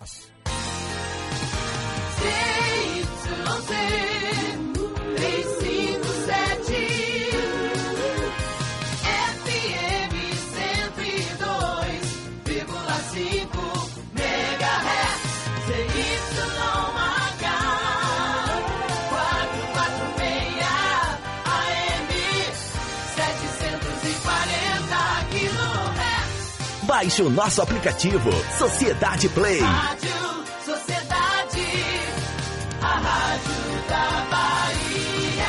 [0.00, 0.29] ます
[27.00, 29.58] Baixe o nosso aplicativo Sociedade Play.
[29.58, 30.10] Rádio
[30.62, 31.66] Sociedade,
[32.82, 33.54] a rádio
[33.88, 35.48] da Bahia.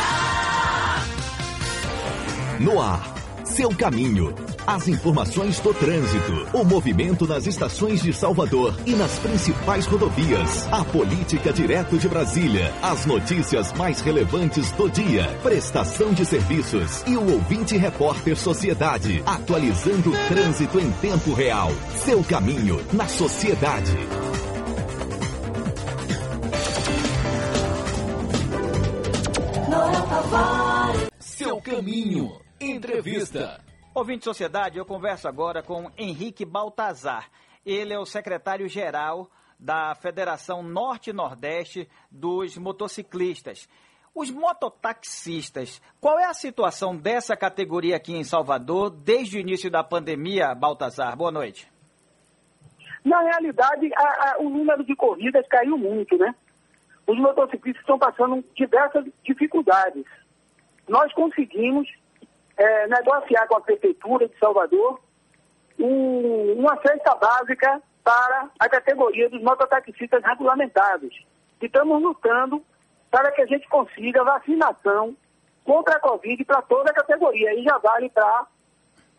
[2.58, 3.04] No ar,
[3.44, 4.34] seu caminho.
[4.66, 10.86] As informações do trânsito, o movimento nas estações de Salvador e nas principais rodovias, a
[10.86, 17.34] política direto de Brasília, as notícias mais relevantes do dia, prestação de serviços e o
[17.34, 21.72] ouvinte repórter Sociedade, atualizando o trânsito em tempo real.
[21.96, 23.98] Seu caminho na sociedade.
[31.20, 32.40] Seu caminho.
[32.60, 33.60] Entrevista.
[33.94, 37.30] Ouvinte de Sociedade, eu converso agora com Henrique Baltazar.
[37.66, 43.68] Ele é o secretário-geral da Federação Norte-Nordeste dos Motociclistas.
[44.16, 49.84] Os mototaxistas, qual é a situação dessa categoria aqui em Salvador desde o início da
[49.84, 51.18] pandemia, Baltazar?
[51.18, 51.70] Boa noite.
[53.04, 56.34] Na realidade, a, a, o número de corridas caiu muito, né?
[57.06, 60.06] Os motociclistas estão passando diversas dificuldades.
[60.88, 61.90] Nós conseguimos
[62.58, 65.00] é, negociar com a Prefeitura de Salvador
[65.80, 71.26] um, uma cesta básica para a categoria dos mototaxistas regulamentados.
[71.62, 72.64] E estamos lutando
[73.10, 75.16] para que a gente consiga vacinação
[75.64, 77.52] contra a Covid para toda a categoria.
[77.52, 78.48] Aí já vale para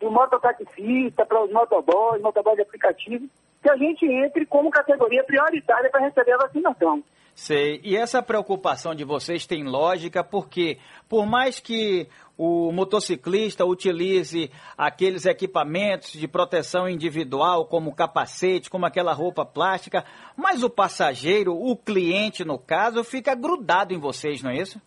[0.01, 3.29] o mototaxista, para os motoboys, motoboy de aplicativo,
[3.63, 7.01] que a gente entre como categoria prioritária para receber a vacinação.
[7.33, 7.81] Sei.
[7.83, 10.77] E essa preocupação de vocês tem lógica porque,
[11.09, 19.13] por mais que o motociclista utilize aqueles equipamentos de proteção individual, como capacete, como aquela
[19.13, 24.57] roupa plástica, mas o passageiro, o cliente no caso, fica grudado em vocês, não é
[24.57, 24.79] isso?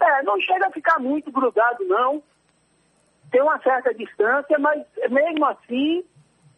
[0.00, 2.22] É, não chega a ficar muito grudado, não.
[3.30, 6.04] Tem uma certa distância, mas mesmo assim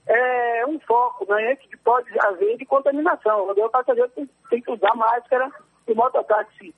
[0.07, 3.49] é um foco né, que pode haver de contaminação.
[3.49, 5.51] O passageiro tem, tem que usar máscara,
[5.87, 6.75] o mototáxi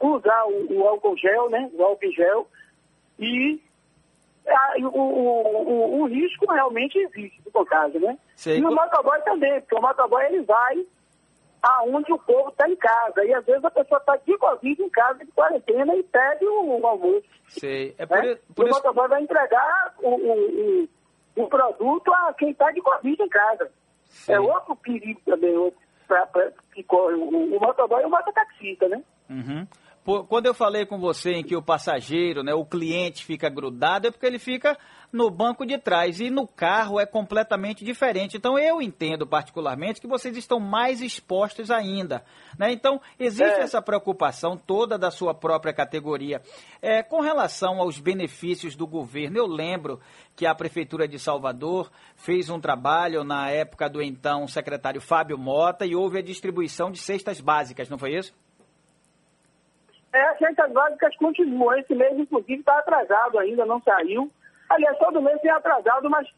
[0.00, 2.46] usar o, o, álcool gel, né, o álcool gel,
[3.18, 3.60] e
[4.46, 8.16] a, o, o, o, risco realmente existe de contágio, né?
[8.36, 8.58] Sei.
[8.58, 10.86] E o motoboy também, porque o motoboy ele vai
[11.60, 13.24] aonde o povo está em casa.
[13.24, 16.80] E às vezes a pessoa está de Covid em casa, de quarentena, e pede o,
[16.80, 17.28] o almoço.
[17.48, 17.94] Sei.
[17.98, 18.38] É por, né?
[18.54, 18.78] por o isso...
[18.78, 20.88] motoboy vai entregar o, o,
[21.38, 23.70] o produto a quem está de Covid em casa.
[24.06, 24.34] Sei.
[24.34, 28.88] É outro perigo também, outro, pra, pra, que corre o, o motoboy e o mototaxista,
[28.88, 29.02] né?
[29.30, 29.66] Uhum.
[30.26, 34.10] Quando eu falei com você em que o passageiro, né, o cliente fica grudado, é
[34.10, 34.78] porque ele fica
[35.12, 38.34] no banco de trás e no carro é completamente diferente.
[38.34, 42.24] Então eu entendo particularmente que vocês estão mais expostos ainda.
[42.58, 42.72] Né?
[42.72, 43.62] Então existe É.
[43.62, 46.40] essa preocupação toda da sua própria categoria.
[46.80, 50.00] É, com relação aos benefícios do governo, eu lembro
[50.34, 55.84] que a Prefeitura de Salvador fez um trabalho na época do então secretário Fábio Mota
[55.84, 58.32] e houve a distribuição de cestas básicas, não foi isso?
[60.12, 61.76] É, as rentas básicas continuam.
[61.78, 64.30] Esse mês, inclusive, está atrasado ainda, não saiu.
[64.68, 66.28] Aliás, todo mês tem atrasado, mas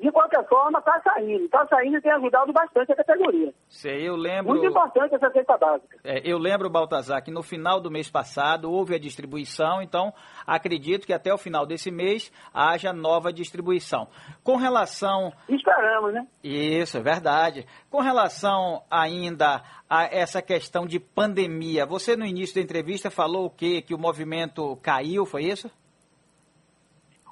[0.00, 1.44] de qualquer forma está saindo.
[1.44, 3.52] Está saindo e tem ajudado bastante a categoria.
[3.68, 4.52] Sei, eu lembro.
[4.52, 5.98] Muito importante essa cesta básica.
[6.04, 10.12] É, eu lembro, Baltazar, que no final do mês passado houve a distribuição, então
[10.46, 14.08] acredito que até o final desse mês haja nova distribuição.
[14.42, 15.32] Com relação.
[15.48, 16.26] Esperamos, né?
[16.42, 17.66] Isso, é verdade.
[17.88, 23.50] Com relação ainda a essa questão de pandemia, você no início da entrevista falou o
[23.50, 23.80] quê?
[23.80, 25.70] Que o movimento caiu, foi isso?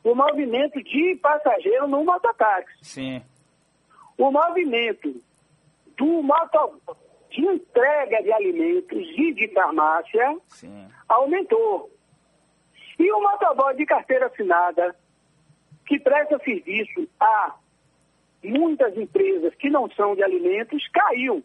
[0.05, 2.73] O movimento de passageiro no mototáxi.
[2.83, 3.23] Sim.
[4.19, 5.23] O movimento
[5.97, 6.81] do moto
[7.31, 10.89] de entrega de alimentos e de farmácia Sim.
[11.09, 11.91] aumentou.
[12.99, 14.95] E o motoboy de carteira assinada,
[15.87, 17.55] que presta serviço a
[18.45, 21.43] muitas empresas que não são de alimentos, caiu.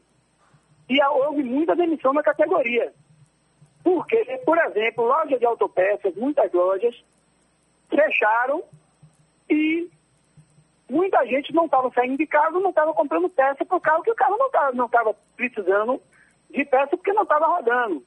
[0.89, 2.93] E houve muita demissão na categoria.
[3.83, 6.95] Porque, por exemplo, loja de autopeças, muitas lojas
[7.89, 8.63] fecharam
[9.49, 9.89] e
[10.89, 14.15] muita gente não estava saindo de casa, não estava comprando peça o carro, que o
[14.15, 16.01] carro não estava não estava precisando
[16.49, 18.03] de peça porque não estava rodando.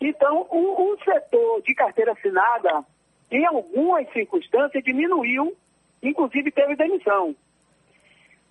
[0.00, 2.84] Então, o, setor de carteira assinada,
[3.30, 5.54] em algumas circunstâncias, diminuiu,
[6.02, 7.36] inclusive teve demissão.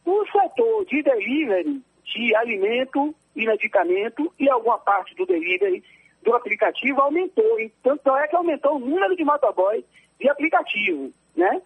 [0.06, 5.84] O setor de delivery de alimento e medicamento e alguma parte do delivery
[6.24, 7.58] do aplicativo aumentou.
[7.82, 9.84] Tanto é que aumentou o número de motoboys
[10.20, 11.62] de aplicativo, né?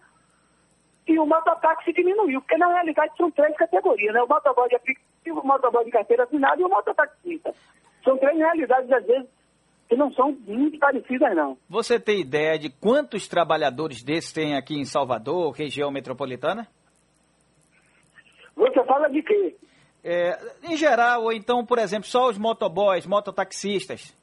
[1.06, 4.22] E o mototáxi diminuiu, porque na realidade são três categorias, né?
[4.22, 7.54] O motoboy de aplicativo, o motoboy de carteira assinada e o mototaxista.
[8.02, 9.28] São três realidades, às vezes,
[9.88, 11.58] que não são muito parecidas, não.
[11.68, 16.66] Você tem ideia de quantos trabalhadores desses tem aqui em Salvador, região metropolitana?
[18.56, 19.56] Você fala de quê?
[20.02, 24.16] É, em geral, ou então, por exemplo, só os motoboys, mototaxistas?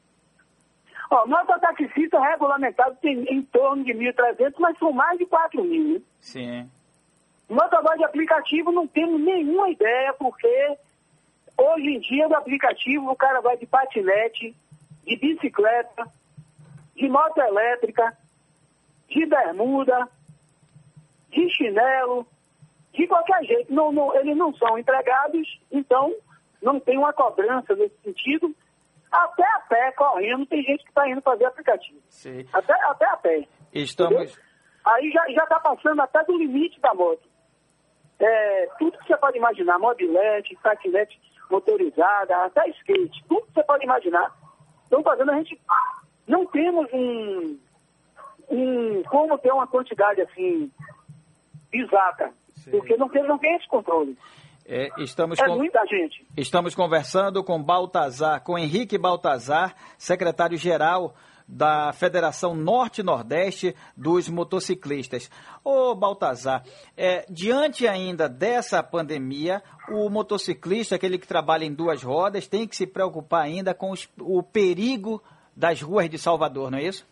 [1.12, 5.96] Ó, mototaxista regulamentado tem em torno de 1.300, mas são mais de 4 mil.
[5.96, 6.02] né?
[6.22, 6.72] Sim.
[7.50, 10.78] Motoboy de aplicativo não temos nenhuma ideia, porque
[11.58, 14.56] hoje em dia do aplicativo o cara vai de patinete,
[15.06, 16.08] de bicicleta,
[16.96, 18.18] de moto elétrica,
[19.10, 20.08] de bermuda,
[21.30, 22.26] de chinelo,
[22.94, 23.74] de qualquer jeito.
[23.74, 26.16] Não, não, eles não são empregados, então
[26.62, 28.56] não tem uma cobrança nesse sentido.
[29.12, 32.00] Até a pé, correndo, tem gente que está indo fazer aplicativo.
[32.10, 32.48] Sim.
[32.54, 33.48] Até, até a pé.
[33.74, 34.14] Estamos.
[34.14, 34.52] Entendeu?
[34.86, 37.30] Aí já está passando até do limite da moto.
[38.20, 41.20] É, tudo que você pode imaginar, mobilete, patinete
[41.50, 44.34] motorizada, até skate, tudo que você pode imaginar.
[44.84, 45.60] Estão fazendo, a gente
[46.28, 47.60] não temos um,
[48.50, 50.72] um como ter uma quantidade assim
[51.74, 52.72] exata, Sim.
[52.72, 54.18] porque não tem, não tem esse controle.
[54.66, 56.26] É, estamos, É com- muita gente.
[56.38, 61.14] estamos conversando com Baltazar, com Henrique Baltazar, secretário-geral
[61.48, 65.30] da Federação Norte-Nordeste dos Motociclistas.
[65.64, 66.64] Ô Baltazar,
[66.96, 72.76] é, diante ainda dessa pandemia, o motociclista, aquele que trabalha em duas rodas, tem que
[72.76, 75.22] se preocupar ainda com os- o perigo
[75.54, 77.06] das ruas de Salvador, não é isso?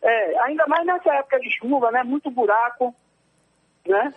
[0.00, 2.04] É, ainda mais nessa época de chuva, né?
[2.04, 2.94] Muito buraco,
[3.84, 4.14] né?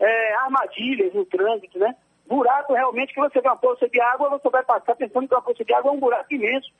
[0.00, 1.94] É, armadilhas no trânsito, né?
[2.26, 5.42] Buraco realmente que você vê uma poça de água, você vai passar pensando que uma
[5.42, 6.70] poça de água é um buraco imenso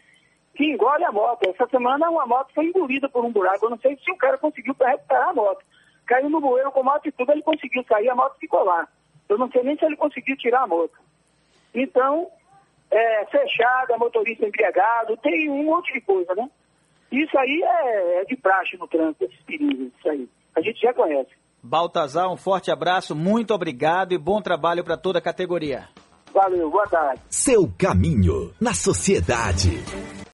[0.54, 1.48] que engole a moto.
[1.48, 3.64] Essa semana uma moto foi engolida por um buraco.
[3.64, 5.64] Eu não sei se o cara conseguiu para recuperar a moto.
[6.04, 8.88] Caiu no bueiro com moto e tudo, ele conseguiu sair, a moto ficou lá.
[9.28, 10.98] Eu não sei nem se ele conseguiu tirar a moto.
[11.74, 12.28] Então,
[12.90, 16.50] é, fechada, motorista embriagado, tem um monte de coisa, né?
[17.12, 20.28] Isso aí é, é de praxe no trânsito, esses perigos, isso aí.
[20.56, 21.30] A gente já conhece.
[21.62, 25.88] Baltazar, um forte abraço, muito obrigado e bom trabalho para toda a categoria.
[26.32, 27.20] Valeu, boa tarde.
[27.28, 29.82] Seu caminho na sociedade.